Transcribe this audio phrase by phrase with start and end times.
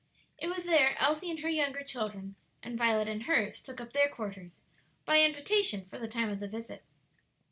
[0.39, 4.09] It was there Elsie and her younger children and Violet and hers took up their
[4.09, 4.63] quarters,
[5.05, 6.81] by invitation, for the time of the visit.